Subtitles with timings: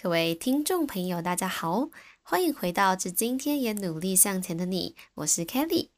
[0.00, 1.90] 各位听众朋友，大家好，
[2.22, 5.88] 欢迎回到《至今天也努力向前的你》，我是 Kelly。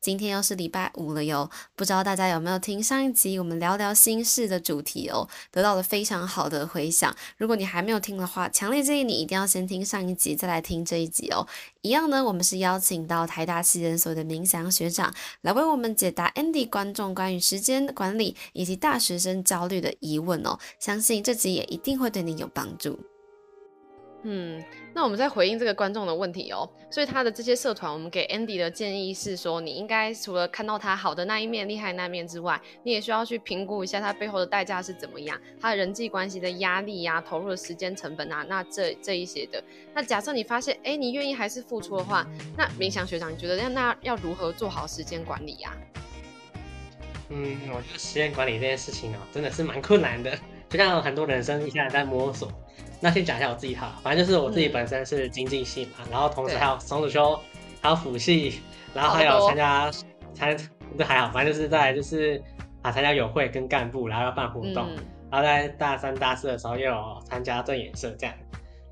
[0.00, 7.14] 今天又是礼拜五了哟，不知道大家有没有听上一集我们聊聊心事的主题哦，得到了非常好的回响。
[7.36, 11.46] 如果你还没有听的话，强烈建议你一定要先听上一集，再来听这一集哦。
[11.82, 20.58] 一样呢，我们是邀请到台大系人所的明祥学长来为我们解答 Andy 观众关于时间管理以及大学生焦虑的疑问哦。
[20.78, 22.98] 相信这集也一定会对你有帮助。
[24.22, 26.68] 嗯，那我们再回应这个观众的问题哦。
[26.90, 39.62] 所以他的这些社团，我们给 Andy 的建议是说，你应该除了看到他好的那一面、厉害那一面之外，你也需要去评估一下他背后的代价是怎么样，他的人际关系的压力呀、投入的时间成本啊，那这这一些的。
[39.94, 45.72] 那假设你发现，哎，你愿意还是付出的话，那明祥学长，你觉得那那要如何做好时间管理呀？
[47.30, 50.36] 嗯，我觉得时间管理这件事情哦，真的是蛮困难的，
[50.68, 52.52] 就像很多人生一下在摸索。
[53.00, 57.38] 那先讲一下我自己哈，反正就是我自己本身是经济系嘛，然后同时还有双主修，
[57.80, 58.60] 还有辅系，
[58.92, 59.90] 然后还有参加
[60.34, 60.56] 参，
[60.98, 62.42] 这还好，反正就是在就是
[62.82, 64.86] 啊参加友会跟干部，然后要办活动，
[65.30, 68.34] 然后在大三大四的时候又有参加正演社这样，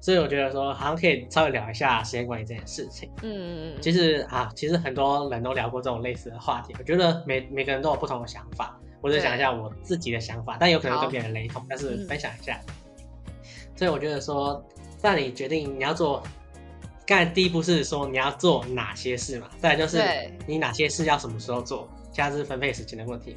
[0.00, 3.10] 所以我觉得说好像可以稍微聊一下时间管理这件事情。
[3.22, 3.82] 嗯嗯嗯。
[3.82, 12.58] 其实啊，其实很多人都聊过这种类似的话题，我觉得每每个人都有不同的想法，我就想一下我自己的想法，但有可能跟别人雷同，但是分享一下。
[13.78, 14.60] 所以我觉得说，
[14.96, 16.20] 在你决定你要做，
[17.06, 20.02] 刚才第一步是说你要做哪些事嘛，再来就是
[20.48, 23.36] 你哪些事要什么时候做，加之分配时间的问题。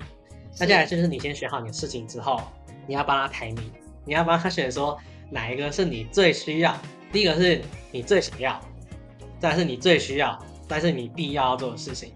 [0.59, 2.41] 那接下来就是你先选好你的事情之后，
[2.87, 3.71] 你要帮他排名，
[4.03, 4.97] 你要帮他选说
[5.29, 6.75] 哪一个是你最需要，
[7.11, 7.61] 第一个是
[7.91, 8.59] 你最想要，
[9.39, 12.11] 再是你最需要，再是你必要要做的事情。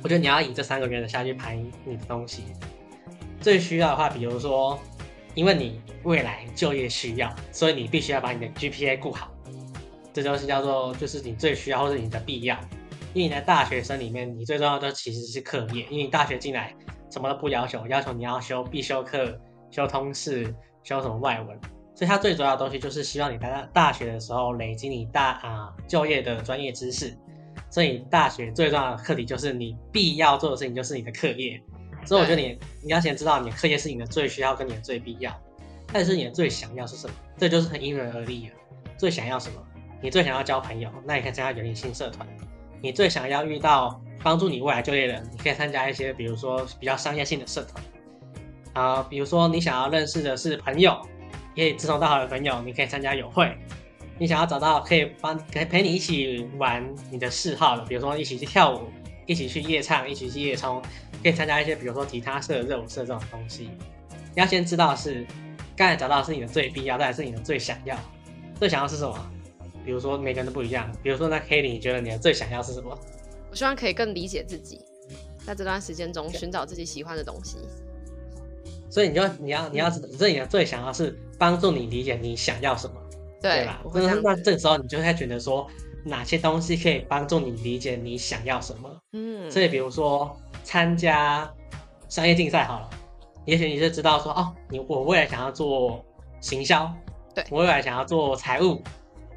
[0.00, 2.44] 我觉得你要以这三个原则下去排你的东西。
[3.40, 4.78] 最需要的话，比如说。
[5.38, 9.30] 因为你未来就业需要，所以你必须要把你的 GPA 顾好，
[10.12, 12.56] 这就是叫做就是你最需要或者你的必要。
[13.14, 16.74] 因为你在大学生里面，你最重要的其实是课业，因为你大学进来
[17.08, 19.40] 什么都不要求，要求你要修必修课、
[19.70, 21.56] 修通识、修什么外文，
[21.94, 27.16] 所以它最主要的东西就是希望你在大学的时候累积你大啊就业的专业知识。
[27.70, 31.62] 所以大学最重要的课题就是你必要做的事情就是你的课业。
[32.08, 35.30] 所以我觉得你你要先知道你的课业是你的最需要跟你的最必要，
[35.92, 37.12] 但是你的最想要是什么？
[37.36, 38.54] 这就是很因人而异了。
[38.96, 39.62] 最想要什么？
[40.00, 42.26] 你最想要交朋友，那你可以参加园林性社团；
[42.80, 47.84] 你最想要遇到帮助你未来就业的人，你可以参加一些比如说比较商业性的社团。
[48.72, 50.98] 啊，比如说你想要认识的是朋友，
[51.54, 53.54] 可以志同道合的朋友，你可以参加友会。
[54.16, 58.88] 你想要找到可以帮可以陪你一起玩你的嗜好的，比如说一起去跳舞。
[59.28, 60.80] 一起去夜唱，一起去夜冲，
[61.22, 63.70] 可以参加一些，比如说吉他社、热舞社这种东西。
[64.34, 65.26] 你要先知道是，
[65.76, 67.94] 刚才找到是你的最必要，再是你的最想要。
[68.58, 69.30] 最想要是什么？
[69.84, 70.90] 比如说每个人都不一样。
[71.02, 72.98] 比如说那 Kelly，你觉得你的最想要是什么？
[73.50, 74.80] 我希望可以更理解自己，
[75.44, 77.58] 在这段时间中寻找自己喜欢的东西。
[78.88, 82.94] 所以你就你要你要知道，你的最想要是帮助你理解你想要什么，
[83.42, 83.82] 对吧？
[83.92, 85.68] 那那这个时候你就会觉得说。
[86.04, 88.88] 哪些东西可以帮助你理解你想要什么？
[89.12, 91.50] 嗯，所以比如说参加
[92.08, 92.90] 商业竞赛好了，
[93.44, 96.04] 也许你就知道说哦，你我未来想要做
[96.40, 96.90] 行销，
[97.34, 98.82] 对我未来想要做财务，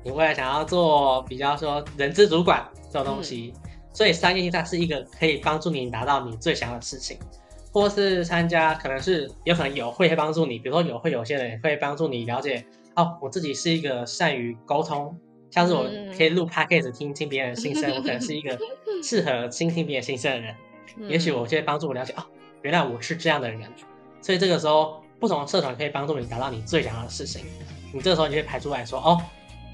[0.04, 3.54] 你未来想要做比较说人资主管这种东西，
[3.94, 7.18] 所以商业竞赛是一个可以帮助你达到你最想要的事情，
[7.74, 12.64] 或是参加可能是有可能有会帮助你，比如说有会有些人会帮助你了解
[12.96, 15.18] 哦，我自己是一个善于沟通。
[15.52, 15.84] 像是我
[16.18, 18.58] 可以录 podcast 听听别人的心声，我可能是一个
[19.04, 20.56] 适合倾听别人心声的人。
[21.08, 22.24] 也许我就会帮助我了解哦，
[22.64, 23.62] 原来我是这样的人。
[24.22, 27.46] 所以这个时候，不同的社团可以帮助你达到你最想要的事情。
[27.94, 29.22] 你这个时候你就会排出来说哦，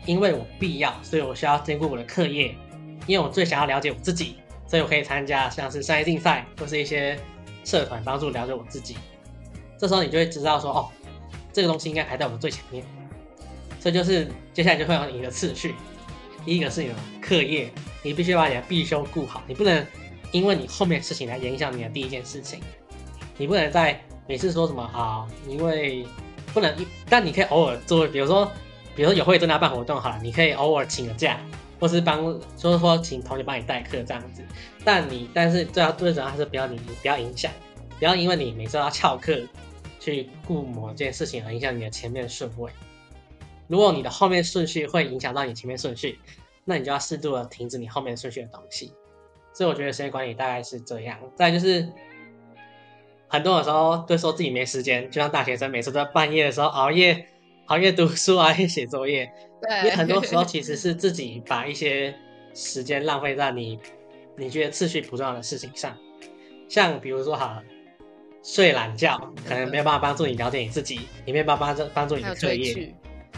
[0.05, 2.55] 因为我必要，所以我需要兼顾我的课业。
[3.05, 4.35] 因为我最想要了解我自己，
[4.67, 7.17] 所以我可以参加像是商业竞赛或是一些
[7.63, 8.97] 社团，帮助了解我自己。
[9.77, 10.89] 这时候你就会知道说哦，
[11.53, 12.83] 这个东西应该排在我们最前面。
[13.79, 15.75] 这就是接下来就会有你的次序，
[16.45, 17.69] 第一个是你的课业，
[18.03, 19.85] 你必须把你的必修顾好，你不能
[20.31, 22.59] 因为你后面事情来影响你的第一件事情，
[23.37, 26.05] 你不能在每次说什么啊，因为
[26.53, 26.75] 不能，
[27.09, 28.51] 但你可以偶尔做，比如说，
[28.95, 31.39] 比如说有会正在办活动好了，你可以偶尔请个假，
[31.79, 32.23] 或是帮，
[32.57, 34.41] 就是说请同学帮你代课这样子，
[34.83, 37.51] 但你但是最要最主要还是不要你不要影响，
[37.99, 39.39] 不要因为你每次要翘课
[39.99, 42.71] 去顾某件事情而影响你的前面顺位。
[43.67, 46.19] 如果你的后面顺序会影响到你前面顺序，
[46.65, 48.93] 那你就要适度的停止你后面顺序的东西。
[49.53, 51.17] 所以我觉得时间管理大概是这样。
[51.35, 51.87] 再就是，
[53.27, 57.25] 很多的时候都说自己没时间，就像大学生每次在半夜的时候熬夜
[57.65, 59.31] 熬夜读书啊，熬夜写作业。
[59.61, 62.13] 对，因为很多时候其实是自己把一些
[62.53, 63.79] 时间浪费在你
[64.37, 65.97] 你觉得次序不重要的事情上，
[66.69, 67.63] 像比如说哈，
[68.43, 69.17] 睡懒觉
[69.47, 72.93] 可能没有办法帮助你了解你自己，也没有办法帮助帮助你的课业。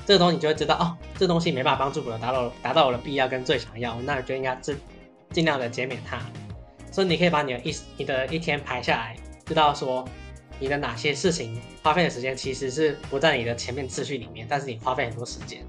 [0.06, 4.76] 这个东西你就会知道哦，这东西没办法帮助我达到达到我的必要跟最想要，那就应该尽
[5.32, 6.20] 尽量的减免它。
[6.92, 9.16] 所以你可以把你的一你的一天排下来，
[9.46, 10.04] 知道说
[10.60, 15.64] 你的哪些事情花费的时间其实是不在你的前面次序里面，但是你花费很多时间，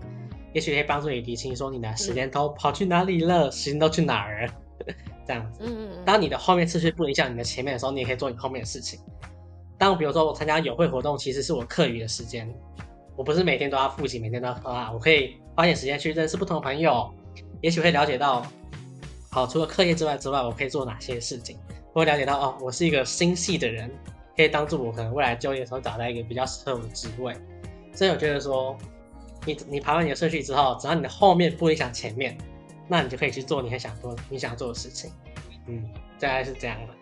[0.54, 4.52] 也许可以帮助你理清说你的时间都跑去哪里了，时间都去哪儿了，
[5.26, 5.60] 这样子。
[5.62, 6.04] 嗯嗯。
[6.06, 8.98] 当你的后面次序不影响你的前面的时候，你也可以做你后面的事情。
[9.76, 12.50] 当比如说我参加友会活动，其实是我课余的时间。
[13.16, 17.12] 我不是每天都要复习，每天都要喝啊，我可以花点时间去认识不同的朋友，
[17.60, 18.46] 也许会了解到，
[19.30, 21.58] 好，除了课业之外之外，我可以做哪些事情，
[21.92, 23.90] 会了解到哦，我是一个心细的人，
[24.36, 27.34] 可以帮助我可能未来就业的时候找到一个比较适合我的职位。
[27.92, 28.76] 所以我觉得说，
[29.44, 32.38] 你你排完你的顺序之后，只要你的后面不影响前面，
[32.88, 35.10] 那你就可以去做你很想做你想做的事情。
[35.66, 35.84] 嗯，
[36.18, 36.94] 大概是这样的。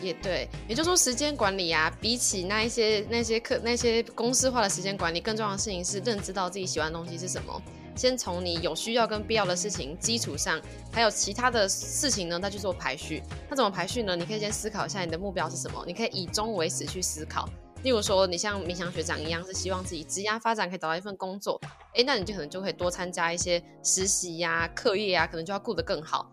[0.00, 7.62] 也对，也就是说，时间管理啊，比起那一些那些课那些公式化的时间管理，更重要的事情是认知到自己喜欢的东西是什么。
[7.96, 10.60] 先从你有需要跟必要的事情基础上，
[10.92, 13.22] 还有其他的事情呢，再去做排序。
[13.48, 14.16] 那怎么排序呢？
[14.16, 17.48] 你可以先思考一下你的目标是什么，你可以以终为始去思考。
[17.82, 21.60] 例如说，你像明祥学长一样，是希望自己职业发展可以找到一份工作，
[21.94, 26.30] 诶，那你就可能就可以多参加一些实习呀、课业啊，可能就要顾得更好。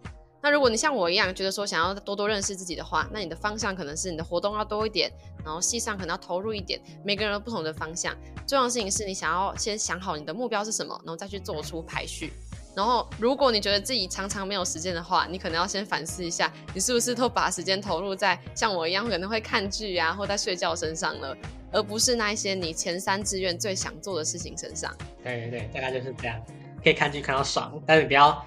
[0.48, 5.12] 那如果你像我一样觉得说想要多多认识自己的话，那你的方向可能是你的活动要多一点，
[5.44, 6.80] 然后戏上可能要投入一点。
[7.04, 8.16] 每个人都不同的方向，
[8.48, 12.32] 重要的事情是你想要先想好你的目标是什么，然后再去做出排序。
[12.74, 21.36] 然后如果你觉得自己常常没有时间的话，你可能要先反思一下，你是不是都把时间投入在像我一样可能会看剧啊或在睡觉身上了，
[21.74, 24.96] 而不是那一些你前三志愿最想做的事情身上。
[25.22, 26.42] 对对对，大概就是这样，
[26.82, 28.42] 可以看剧看到爽，但是不要。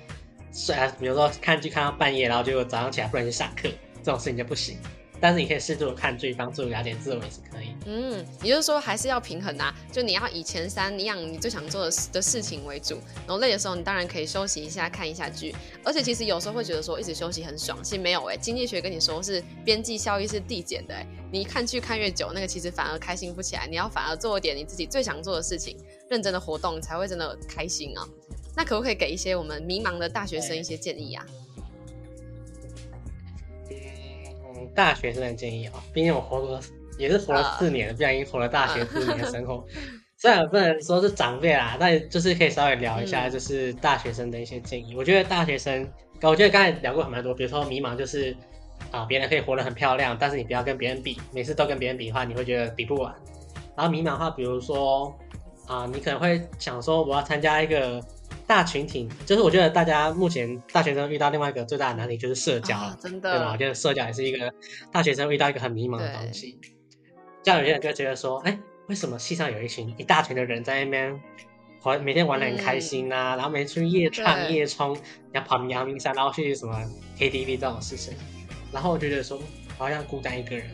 [0.53, 3.69] 睡啊，比如说看剧看到半夜，然后结果早上起来不能去上课，
[4.03, 4.77] 这种事情就不行。
[5.23, 7.75] 但是你可以适度看剧，帮助了解自我也是可以。
[7.85, 12.95] 嗯，也就是说还是要平衡啊，就你要以前三一样你最想做的的事情为主，
[13.27, 15.55] 然后累的时候你当然可以休息一下，看一下剧。
[15.85, 25.77] 而且其实有时候会觉得说一直休息很爽，其实没有哎，经济学跟你说是边际效益是递减的哎，你看剧看越久，那个其实反而开心不起来，你要反而做一点你自己最想做的事情，
[26.09, 28.09] 认真的活动才会真的开心啊。
[28.61, 31.25] 那可不可以给一些我们迷茫的大学生一些建议啊？
[33.71, 36.61] 嗯，大学生的建议啊，毕竟我活了
[36.99, 39.65] 也是活了四年，不然已经活了大学四年的生活。
[40.19, 44.95] 虽然不能说是长辈啦，但就是可以稍微聊一下，就是大学生的一些建议。
[44.95, 45.91] 我觉得大学生，
[46.21, 48.37] 我觉得刚才聊过很蛮多，比如说迷茫，就是
[48.91, 53.15] 啊，别人可以活得很漂亮，但是你不要跟别人比，每次都跟别人比的话，你会觉得比不完。
[53.75, 55.19] 然后迷茫的话，比如说
[55.67, 57.99] 啊，你可能会想说，我要参加一个。
[58.51, 63.53] 大群体就是我觉得大家目前大学生遇到另外一个最大的难题就是社交了，真的，对吧？
[63.53, 64.53] 我觉得社交也是一个
[64.91, 66.59] 大学生遇到一个很迷茫的东西。
[67.45, 68.59] 像有些人就觉得说，哎，
[68.89, 71.21] 为什么系上有一群一大群的人在那边
[71.85, 74.99] 玩，每天玩的很开心呐，然后每天去夜唱夜冲，
[75.31, 76.77] 然后跑阳明山，然后去什么
[77.21, 78.15] KTV 这种事情，
[78.73, 79.41] 然后我觉得说
[79.79, 80.67] 好像孤单一个人。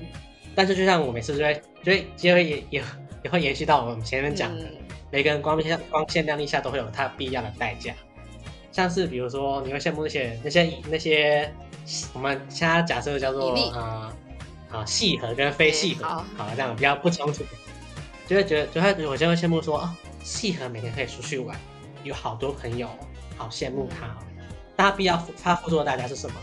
[0.55, 2.83] 但是就像我每次就会，就会就会也也
[3.23, 4.65] 也会延续到我们前面讲的。
[5.11, 7.95] 每个人光线光鲜亮丽下都会有他必要的代价，
[8.73, 11.53] 像是比如说你会羡慕那些那些那些
[12.13, 14.13] 我们现在假设叫做啊
[14.71, 17.45] 啊细核跟非细核，好这样比较不冲突，
[18.27, 21.57] 就会觉得就会我就会羡慕说啊细核每天可以出去玩，
[22.03, 22.89] 有好多朋友，
[23.37, 24.17] 好羡慕他，
[24.75, 26.35] 但他必要他付出的代价是什么？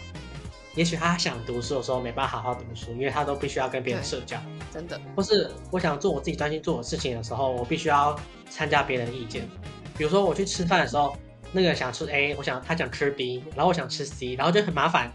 [0.76, 4.40] 也许他想读书的时候没办法好好读书，因为他都必须要跟别人社交，
[4.72, 5.00] 真的。
[5.16, 9.48] 或是我想做我自己专心做的事情的时候，我必须要参加别人的意见。
[9.96, 11.16] 比如说我去吃饭的时候，
[11.52, 15.12] 那个想吃 A，我想他想吃 B，然后我想吃 C，然后就很麻烦，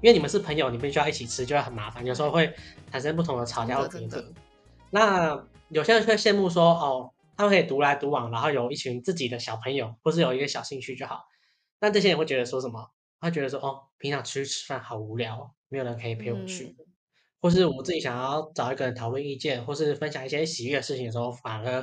[0.00, 2.50] 因为你们是朋友，你必须要一起吃，就会很麻烦，有时候会
[2.90, 4.24] 产生不同的吵架和争执。
[4.90, 11.26] 那有些人会羡慕说，哦，他们可以独来独往，然后有一群自己的小朋友，或是有一个小兴趣就好。
[11.78, 12.90] 但这些人会觉得说什么？
[13.20, 16.76] 他觉得说哦，平常出去吃饭好无聊，没有人可以陪我去，
[17.40, 21.82] 或是我自己想要找一个人讨论意见，或是分享一些喜悦的事情的时候，反而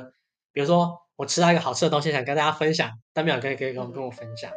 [0.52, 4.50] 比如说我吃到一个好吃的东西，想跟大家分享，但没有人可以跟我跟我分享。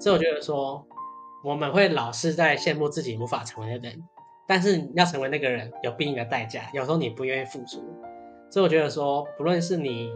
[0.00, 0.84] 所以我觉得说，
[1.44, 4.02] 我们会老是在羡慕自己无法成为的人，
[4.48, 7.84] 但是要成为那个人有必应的代价，有时候你不愿意付出。
[8.50, 10.10] 所以我觉得说，不论是你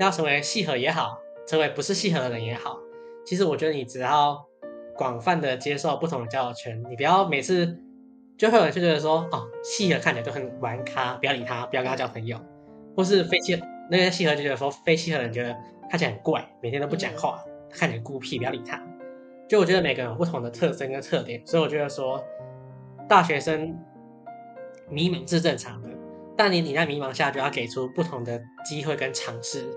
[0.00, 2.78] 要成为契合也好，成为不是契合的人也好，
[3.24, 4.44] 其实我觉得你只要。
[4.96, 7.78] 广泛的接受不同的交友圈，你不要每次
[8.36, 12.40] 就会有人就觉得说，哦，契合看起来就很玩咖，不要理他，不要跟他交朋友，
[12.96, 13.60] 或是非契
[13.90, 15.56] 那些契合就觉得说非契合的人觉得
[15.90, 18.80] 看起来很怪，每天都不讲话，看起来孤僻，不要理他。
[19.48, 22.24] 就我觉得每个人有不同的特征跟特点，所以我觉得说
[23.08, 23.78] 大学生
[24.88, 25.90] 迷茫是正常的，
[26.36, 29.68] 但你你在迷茫下就要给出不同的机会跟尝试，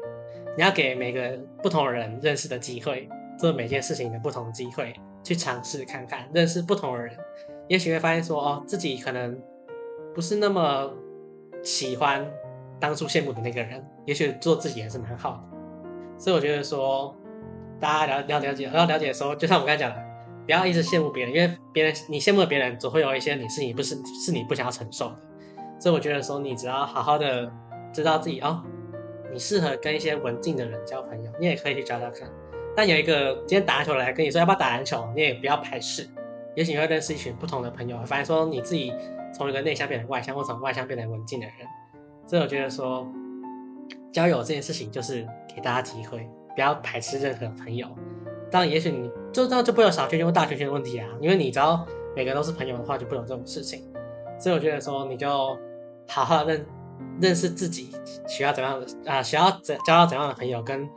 [0.56, 4.94] 你要给每个不同的人认识的机会，做每件事情的不同机会
[5.28, 7.18] 去尝试看看，认识不同的人，
[7.68, 9.42] 也许会发现说哦自己可能
[10.16, 10.94] 不是那么
[11.62, 12.26] 喜欢
[12.80, 15.58] 当初羡慕的那个人，也许做自己也是蛮好的，
[16.18, 17.16] 所以我觉得说。
[17.80, 20.04] 大家了了了解，要了解的时候，就像我刚才讲的，
[20.48, 25.16] 不要一直羡慕别人，因为别人你羡慕别人，总会有一些你是你不是是你不想要承受的。
[25.80, 27.52] 所以我觉得说，你只要好好的
[27.94, 28.64] 知道自己哦，
[29.32, 32.28] 你适合跟一些文静的人交朋友，你也可以去找找看。
[32.78, 36.08] 但有一个今天打篮球来跟你说要不要打篮球，你也不要排斥，
[36.56, 38.94] 也许你会认识一群不同的朋友，反正说你自己
[39.34, 41.56] 从一个内向变成外向，或从外向变成文静的人。
[42.28, 43.12] 所以我觉得说，
[44.14, 46.30] 交友这件事情就是给大家机会。
[46.54, 47.88] 不要排斥任何朋友，
[48.52, 51.84] 当然，也许你就这样就不会有小圈圈或大圈圈的问题啊，因为你只要
[52.16, 53.84] 每个人都是朋友的话，就不有这种事情。
[54.40, 55.58] 所以我觉得说，你就
[56.08, 56.64] 好好认
[57.20, 57.92] 认识自己，
[58.28, 60.88] 需要怎样的啊，需要怎交到怎样的朋友，跟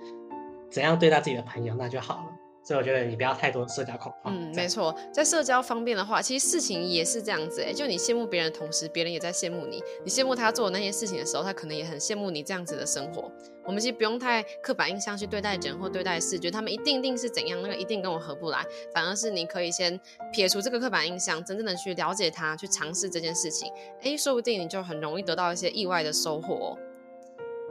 [0.71, 2.37] 怎样对待自己的朋友，那就好了。
[2.62, 4.33] 所以我觉得你不要太多社交恐慌。
[4.37, 9.83] 嗯，没错，在社交方面的话，其实事情也是这样子哎，就你羡慕别人的同时，别人也在羡慕你。
[10.05, 13.33] 你羡慕他做的那些事情的时候，他可能也很羡慕你这样子的生活。
[13.65, 18.62] 我们其实不用太刻板印象去对待人或对待事，觉得他们一定定是怎样，那个一定跟我合不来。
[18.93, 19.99] 反而是你可以先
[20.31, 23.73] 撇除这个刻板印象，真正的去了解他，去尝试这件事情。
[24.03, 26.55] 哎，说不定你就很容易得到一些意外的收获。
[26.55, 26.79] 哦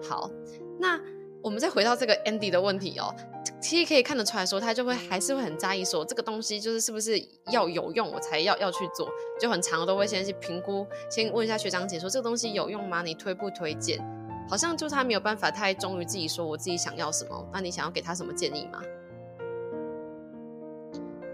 [0.01, 0.31] 好，
[0.79, 0.99] 那。
[1.41, 3.15] 我们再回到这个 Andy 的问题哦，
[3.61, 13.01] 其实可以看得出来说，他就会还是会很在意说这个东西就是是不是要有用我才要要去做，就很长都会先去评估，先问一下学长姐说这个东西有用吗？
[13.01, 13.99] 你推不推荐？
[14.49, 18.81] 好像就他没有办法太忠于自己说我自己想要什么，那你想要给他什么建议吗？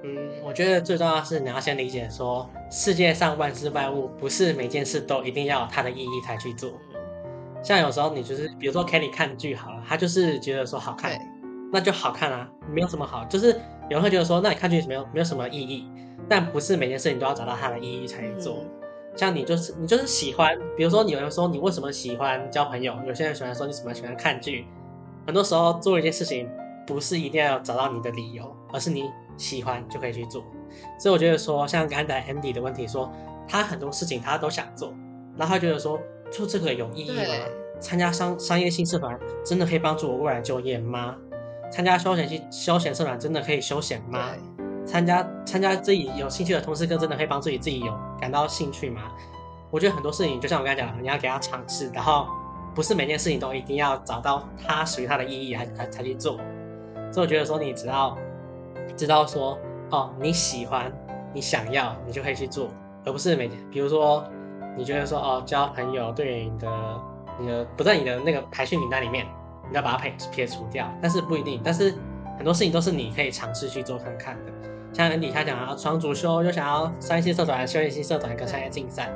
[0.03, 6.71] 嗯，我觉得最重要是你要先理解说，世界上万事万物不是每件事都一定要有它的意义才去做。
[7.65, 11.19] 像有时候你就是，比如说 Kelly 看剧好了，他就是觉得说好看，
[11.73, 13.25] 那就好看啊，没有什么好。
[13.25, 15.89] 就是有人会觉得说，那你看剧没有没有什么意义，
[16.29, 18.63] 但不是每件事情都要找到它的意义才做。
[19.15, 24.67] 像你就是你就是喜欢，比如说有人说你为什么喜欢交朋友，有些人喜欢说你什么喜欢看剧，
[25.25, 26.47] 很多时候做一件事情
[26.85, 30.43] 不是一定要找到你的理由，而是你喜欢就可以去做。
[30.99, 33.11] 所以我觉得说，像刚才 Andy 的问题说，
[33.47, 34.93] 他很多事情他都想做，
[35.35, 35.99] 然后他觉得说。
[36.35, 37.23] 做这个有意义吗？
[37.79, 41.15] 参加商商业性社团真的可以帮助我未来就业吗？
[41.71, 44.31] 参加休闲性休闲社团真的可以休闲吗？
[44.85, 49.03] 参加参加自己有兴趣的同事，更真的可以帮助你自己有感到兴趣吗？
[49.71, 52.27] 我觉得很多事情就像我刚才讲的，你要给他尝试，然后
[52.75, 56.37] 不是每件事情都一定要找到它属于它的意义还才才去做。
[57.13, 58.17] 所以我觉得说，你只要
[58.97, 59.57] 知道说
[59.89, 60.91] 哦，你喜欢，
[61.33, 62.67] 你想要，你就可以去做，
[63.05, 64.23] 而不是每比如说。
[64.77, 67.01] 你觉得说哦，交朋友对你的
[67.39, 69.25] 你的不在你的那个排序名单里面，
[69.69, 71.61] 你要把它撇撇除掉，但是不一定。
[71.63, 71.93] 但是
[72.37, 74.51] 很多事情都是你可以尝试去做看看的。
[74.93, 79.11] 像底下讲啊双主修，又想要商业社团、休闲性社团跟商业竞赛，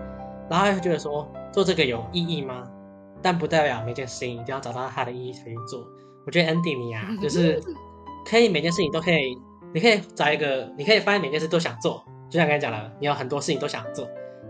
[0.49, 2.63] 然后又觉得说做这个有意义吗？
[3.21, 5.85] 但不代表每件事情一定要找到它的意义才去做。
[6.25, 7.61] 我觉得 Andy 你啊，就是
[8.29, 9.37] 可以每件事情都可以，
[9.73, 14.05] 你可以找一个，你可以发现每件事都想做，就像刚才讲了，你有很多事情都想做。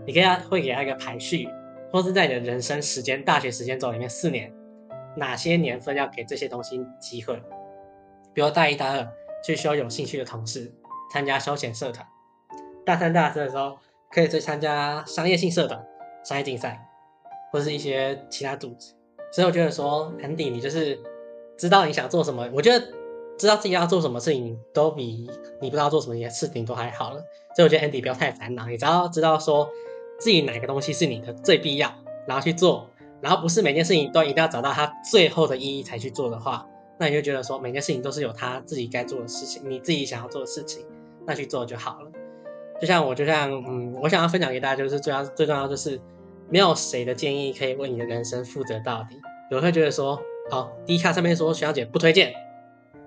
[0.06, 1.48] 你给他会给他一个排序，
[1.92, 4.52] 或是在你的人生时间、大学时间轴里面四年，
[5.16, 7.40] 哪些年份要给这些东西机会？
[8.32, 9.08] 比如大一、大二
[9.44, 10.72] 去修有兴趣的同事，
[11.12, 12.04] 参加休闲社团；
[12.86, 13.78] 大三、大四的时候
[14.10, 15.84] 可以去参加商业性社团、
[16.24, 16.88] 商业竞赛，
[17.52, 18.94] 或是一些其他组织。
[19.32, 20.98] 所以我觉得说，Andy，你就是
[21.58, 22.84] 知道你想做什么，我觉得
[23.38, 25.28] 知道自己要做什么事情，都比
[25.60, 27.20] 你不知道做什么事情都还好了。
[27.54, 29.68] 所以我觉得 Andy 不要太烦恼，你只要知道说。
[30.20, 31.92] 自己哪个东西是你的最必要，
[32.28, 36.66] 然后去做，然后不是每件事情都一定要找到它最后的意义才去做的话，
[36.98, 40.84] 那你就觉得说每件事情都是有他自己该做的事情，你自己想要做的事情，
[41.26, 42.10] 那去做就好了。
[42.80, 46.00] 就像我，就像嗯，我想要分享给大家，就是最要最重要就是，
[46.48, 49.16] 没有谁的建议可以为你的人生负责到底。
[49.50, 52.32] 有人会觉得说，好，第一卡上面说学长姐不推荐，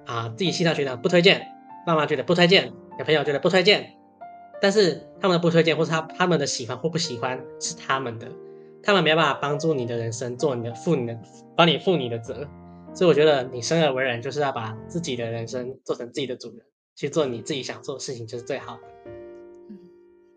[0.06, 1.48] 啊，自己系上学长不推荐，
[1.86, 3.94] 爸妈觉得不推荐，有朋友觉得不推荐。
[4.64, 8.32] 但是他们不推荐，或是他他们的喜欢或不喜欢是他们的，
[8.82, 11.20] 他们没办法帮助你的人生做你的负你的
[11.58, 12.48] 帮你负你的责，
[12.94, 16.66] 所以我觉得你生而为人就是要把自己的人生做成自己的主人，
[16.96, 18.82] 去做你自己想做的事情就是最好的。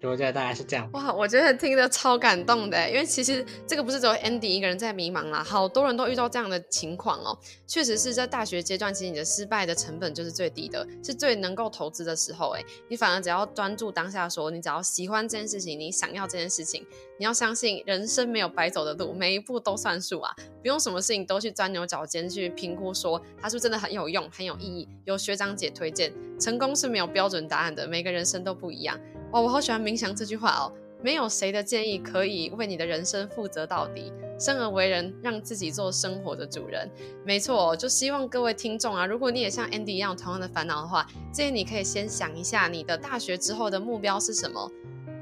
[0.03, 0.89] 我觉得大概是这样。
[0.93, 7.37] 哇，我觉得听得超感动的，因为其实这个不是只有 Andy 一个人在迷茫啦，好多人都遇到这样的情况哦。
[7.67, 12.51] 确实是在大学阶段，其实你的失败的成本就是最低的，是最能够投资的时候。
[12.51, 16.87] 哎，你反而只要专注当下，说你只要喜欢这件事情，你想要这件事情，
[17.19, 20.33] 你要相信人生没有白走的路，每一步都算数啊！
[20.63, 24.89] 不用什么事情都去钻牛角尖去评估，说它是真的很有用、很有意义。
[25.05, 28.97] 有学长姐推荐，成功是没有标准答案的，每个人生都不一样。
[29.41, 30.73] 我好喜欢冥想这句话哦！
[31.03, 34.11] 没有谁的建议可以为你的人生负责到底。
[34.39, 36.91] 生而为人，让自己做生活的主人。
[37.25, 44.71] 没错，就希望各位听众啊，如果你也像 Andy 一样同样的烦恼的话，建议你可以先想一下你的大学之后的目标是什么。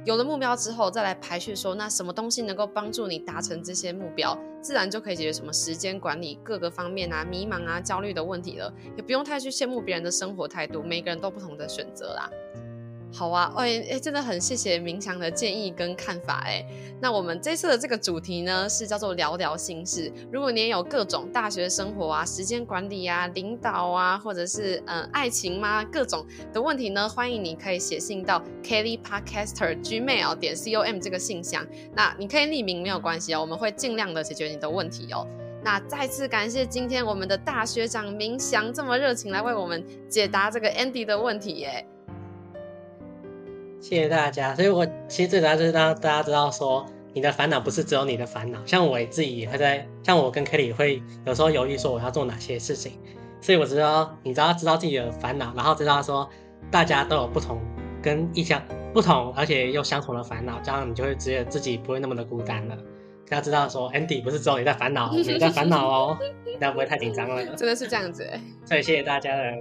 [0.04, 8.72] 有了目标之后，再来排序说，那什么东西能够帮助你达成这些目标，自然就可以解决什么时间管理各个方面啊、迷茫啊、焦虑的问题了。
[8.96, 12.30] 也不用太去羡慕别人的生活态度，每个人都不同的选择啦。
[13.16, 16.66] 好啊，哎哎，真的很谢谢明祥的建议跟看法哎。
[17.00, 20.12] 那我们这次的这个主题呢，是叫做聊聊心事。
[20.32, 31.64] 如果你也有各种大学生活啊、时间管理啊、领导啊，或者是嗯爱情吗各种的问题呢，欢迎你可以写信到 Kelly Podcaster Gmail 点 com 这个信箱。
[31.94, 35.24] 那你可以匿名没有关系哦，我们会尽量的解决你的问题哦。
[35.62, 41.86] 那再次感谢今天我们的大学长明祥这么热情来为我们解答这个 Andy 的问题耶。
[43.84, 48.58] 谢谢大家，所以我其实最主要就是让大家知道说，你的烦恼不是只有你的烦恼。
[48.64, 52.92] 像我自己也会在，像我跟 Kelly 会有时候犹豫说我要做哪些事情，
[53.42, 56.26] 所以我知道，你只要知道自己的烦恼，然后知道说
[56.70, 57.60] 大家都有不同
[58.02, 58.62] 跟意向
[58.94, 62.74] 不同，而且又相同的烦恼，这样你就会觉得自己不会那么的孤单了。
[63.28, 66.18] 大家知道说，Andy 不是只有你在烦恼，你在烦恼哦，
[66.58, 67.44] 大家不会太紧张了。
[67.54, 68.26] 真的是这样子，
[68.64, 69.52] 所以谢谢大家的。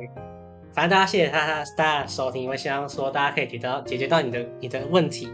[0.73, 5.29] 反正大家谢谢他大家收听，因为希望说大家可以解到解决到你的你的问题，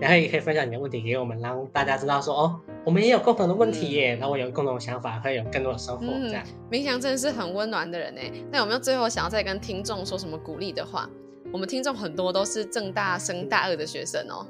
[0.00, 6.06] 然后也可以分享你的问题给我们，让大家知道说哦，我们也有共同的问题耶，然后我有共同的想法，会有更多的收获。
[6.06, 8.30] 这样，明祥真的是很温暖的人哎。
[8.52, 11.10] 那有没有最后想要再跟听众说什么鼓励的话？
[11.52, 14.46] 我们听众很多都是正大升大二的学生哦。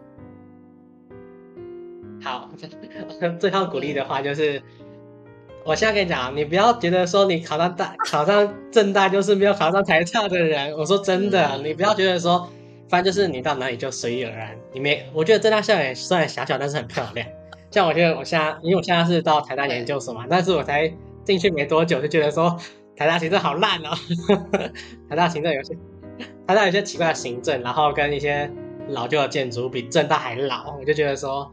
[2.22, 2.50] 好，
[3.40, 4.62] 最后鼓励的话就是。
[5.64, 10.76] 我现在跟你讲，你不要觉得说你考上大 考上正大就是没有考上台大的人。
[10.76, 12.46] 我说真的，你不要觉得说，
[12.88, 14.54] 反正就是你到哪里就随遇而安。
[14.72, 17.26] 你没，我觉得正大校园虽然狭小，但是很漂亮。
[17.70, 20.92] 像我觉得我现在，因为我现在是到台大研究所嘛，但是我才
[21.24, 22.58] 进去没多久，就觉得说
[22.94, 23.90] 台大行政好烂哦。
[25.08, 25.74] 台大行政有些，
[26.46, 28.50] 台大有些奇怪的行政，然后跟一些
[28.88, 31.50] 老旧的建筑比正大还老，我就觉得说。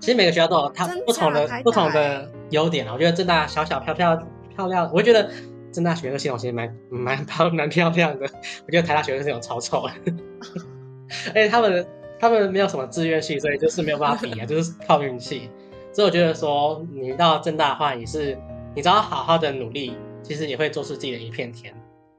[0.00, 2.92] 其实每个学校都有它不同的不同的优点啊。
[2.92, 4.16] 我觉得正大小小漂漂
[4.54, 5.30] 漂亮，我觉得
[5.72, 8.26] 正大学科系统其实蛮蛮漂蛮漂亮的。
[8.66, 9.82] 我觉得台大学科系统超丑，
[11.28, 11.86] 而且他们
[12.18, 15.50] 他们没有什么志愿系，所以就是没有办法比啊，就是靠运气。
[15.92, 18.38] 所以我觉得说你到正大的话，也是
[18.74, 21.74] 你只要好好的努力，其实也会做出自己的一片天。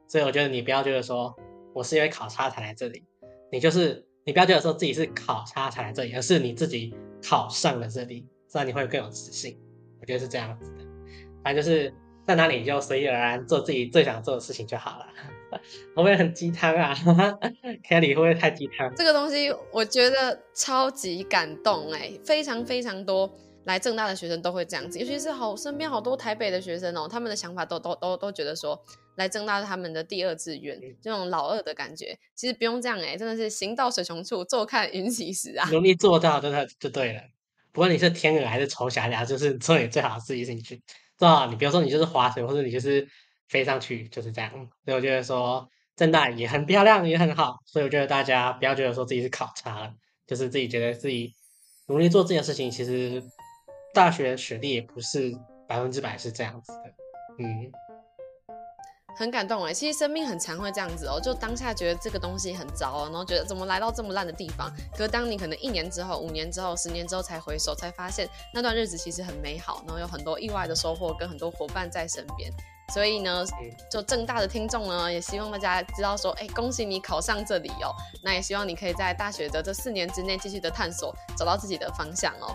[0.08, 1.36] 所以我觉得你不要觉得说
[1.74, 3.04] 我是因为考差才来这里，
[3.52, 6.94] 你就是你不要觉得说自己是考差才来这里，而是你自己。
[7.28, 9.58] 考上了这里，这样你会更有自信。
[10.06, 10.86] 我觉得是这样子的，
[11.44, 11.92] 反正就是
[12.28, 15.08] 在哪里就随遇而安，做自己最想做的事情就好了。
[15.50, 16.94] 会不会很鸡汤啊
[17.84, 18.94] ？Kelly 会不会太鸡汤？
[18.96, 28.80] 这个东西我觉得超级感动哎，非常非常多来正大的学生都会这样子，尤其是好身边好多台北的学生哦，他们的想法都都都都觉得说
[29.16, 32.16] 来正大是他们的第二志愿，这种老二的感觉。
[32.36, 35.68] 其实不用这样哎，真的是行到水穷处，坐看云起时啊。
[35.72, 37.22] 努力做到，真的就对了。
[37.76, 40.82] 不管你是天鹅还是丑小鸭，就是做你最好的自己兴趣。
[41.18, 43.06] 做好你，比如说你就是划水，或者你就是
[43.50, 44.50] 飞上去，就是这样。
[44.86, 47.58] 所以我觉得说正大也很漂亮，也很好。
[47.66, 49.94] 所以我觉得大家不要觉得说自己是考察了，
[50.26, 51.34] 就是自己觉得自己
[51.88, 53.22] 努力做这件事情，其实
[53.94, 55.34] 大学学历也不是
[55.68, 56.94] 百分之百是这样子的。
[57.40, 57.72] 嗯。
[59.16, 64.70] 很感动哎，其实生命很常会这样子哦，就当下觉得这个东西很糟，然后觉得怎么来到这么烂的地方。
[64.92, 72.52] 可是当你可能一年之后、五年之后、十年之后才回首，才发现那段日子其实很美好，然后有很多意外的收获，跟很多伙伴在身边。
[72.94, 73.44] 所以呢，
[73.90, 77.90] 就正大的听众呢，也希望大家知道说，哎，恭喜你考上这里哦。
[78.22, 82.54] 那也希望你可以在大学的这四年之内继续的探索，找到自己的方向哦。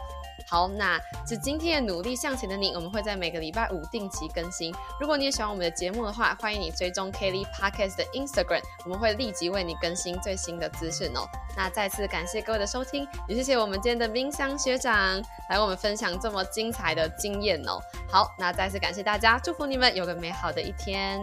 [0.51, 4.75] 好，那是今天的努力向前的你，我们会在每个礼拜五定期更新。
[4.99, 11.21] 如果你也喜欢我们的节目的话，欢迎你追踪 Kelly Podcast 的 Instagram，我们会立即为你更新最新的资讯哦。
[11.57, 17.81] 那再次感谢各位的收听，也谢谢我们今天的冰箱学长来我们分享这么精彩的经验哦。
[18.11, 21.23] 好，那再次感谢大家，祝福你们有个美好的一天，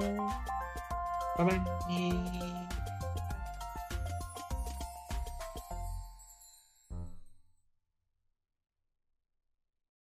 [1.37, 1.51] 拜拜。